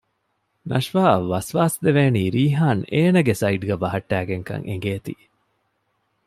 ނަޝްވާ 0.69 1.01
އަށް 1.11 1.27
ވަސްވާސް 1.33 1.77
ދެވޭނީ 1.83 2.21
ރީހާން 2.35 2.81
އޭނާގެ 2.93 3.33
ސައިޑްގައި 3.41 3.81
ބަހައްޓައިގެން 3.83 4.45
ކަން 4.49 4.65
އެނގޭތީ 4.69 5.13